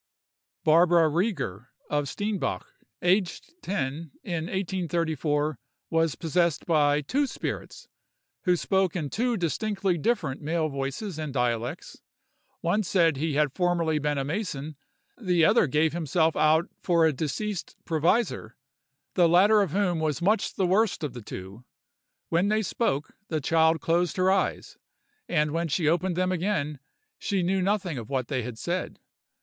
[0.63, 2.65] Barbara Rieger, of Steinbach,
[3.03, 5.59] aged ten, in 1834,
[5.91, 7.87] was possessed by two spirits,
[8.45, 12.01] who spoke in two distinctly different male voices and dialects;
[12.61, 14.75] one said he had formerly been a mason,
[15.21, 18.55] the other gave himself out for a deceased provisor;
[19.13, 21.63] the latter of whom was much the worst of the two.
[22.29, 24.79] When they spoke, the child closed her eyes,
[25.29, 26.79] and when she opened them again,
[27.19, 28.99] she knew nothing of what they had said.